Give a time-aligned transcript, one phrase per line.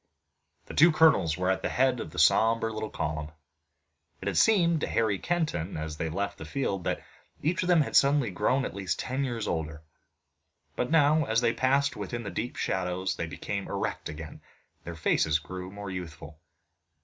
[0.65, 3.29] The two colonels were at the head of the sombre little column.
[4.19, 7.03] It had seemed to Harry Kenton as they left the field that
[7.43, 9.83] each of them had suddenly grown at least ten years older,
[10.75, 14.95] but now as they passed within the deep shadows they became erect again and their
[14.95, 16.39] faces grew more youthful.